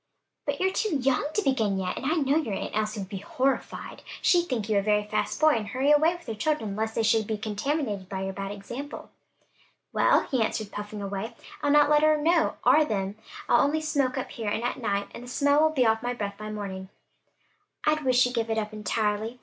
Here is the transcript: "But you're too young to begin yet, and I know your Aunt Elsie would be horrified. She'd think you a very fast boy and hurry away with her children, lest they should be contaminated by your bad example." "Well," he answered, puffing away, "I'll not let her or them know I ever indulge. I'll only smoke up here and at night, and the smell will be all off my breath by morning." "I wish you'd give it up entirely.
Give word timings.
"But 0.47 0.59
you're 0.59 0.73
too 0.73 0.95
young 0.95 1.27
to 1.35 1.43
begin 1.43 1.77
yet, 1.77 1.95
and 1.95 2.07
I 2.07 2.15
know 2.15 2.35
your 2.37 2.55
Aunt 2.55 2.75
Elsie 2.75 3.01
would 3.01 3.07
be 3.09 3.19
horrified. 3.19 4.01
She'd 4.19 4.49
think 4.49 4.67
you 4.67 4.79
a 4.79 4.81
very 4.81 5.03
fast 5.03 5.39
boy 5.39 5.49
and 5.51 5.67
hurry 5.67 5.91
away 5.91 6.15
with 6.15 6.25
her 6.25 6.33
children, 6.33 6.75
lest 6.75 6.95
they 6.95 7.03
should 7.03 7.27
be 7.27 7.37
contaminated 7.37 8.09
by 8.09 8.23
your 8.23 8.33
bad 8.33 8.51
example." 8.51 9.11
"Well," 9.93 10.21
he 10.21 10.41
answered, 10.41 10.71
puffing 10.71 11.03
away, 11.03 11.35
"I'll 11.61 11.69
not 11.69 11.87
let 11.87 12.01
her 12.01 12.13
or 12.13 12.15
them 12.15 12.23
know 12.23 12.55
I 12.63 12.81
ever 12.81 12.81
indulge. 12.99 13.15
I'll 13.47 13.63
only 13.63 13.79
smoke 13.81 14.17
up 14.17 14.31
here 14.31 14.49
and 14.49 14.63
at 14.63 14.81
night, 14.81 15.09
and 15.13 15.21
the 15.25 15.27
smell 15.27 15.61
will 15.61 15.69
be 15.69 15.85
all 15.85 15.91
off 15.91 16.01
my 16.01 16.15
breath 16.15 16.33
by 16.35 16.49
morning." 16.51 16.89
"I 17.85 17.93
wish 18.01 18.25
you'd 18.25 18.33
give 18.33 18.49
it 18.49 18.57
up 18.57 18.73
entirely. 18.73 19.39